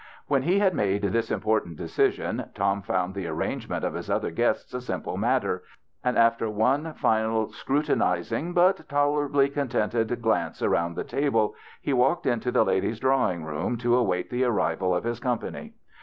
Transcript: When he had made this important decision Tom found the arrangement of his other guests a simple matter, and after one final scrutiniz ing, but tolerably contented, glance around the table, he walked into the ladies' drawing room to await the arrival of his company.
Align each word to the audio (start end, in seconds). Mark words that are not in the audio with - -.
When 0.25 0.41
he 0.41 0.57
had 0.57 0.73
made 0.73 1.03
this 1.03 1.29
important 1.29 1.75
decision 1.77 2.49
Tom 2.55 2.81
found 2.81 3.13
the 3.13 3.27
arrangement 3.27 3.83
of 3.85 3.93
his 3.93 4.09
other 4.09 4.31
guests 4.31 4.73
a 4.73 4.81
simple 4.81 5.15
matter, 5.15 5.61
and 6.03 6.17
after 6.17 6.49
one 6.49 6.95
final 6.95 7.49
scrutiniz 7.51 8.31
ing, 8.31 8.53
but 8.53 8.89
tolerably 8.89 9.47
contented, 9.47 10.19
glance 10.19 10.63
around 10.63 10.95
the 10.95 11.03
table, 11.03 11.53
he 11.83 11.93
walked 11.93 12.25
into 12.25 12.49
the 12.51 12.65
ladies' 12.65 12.99
drawing 12.99 13.43
room 13.43 13.77
to 13.77 13.95
await 13.95 14.31
the 14.31 14.43
arrival 14.43 14.95
of 14.95 15.03
his 15.03 15.19
company. 15.19 15.75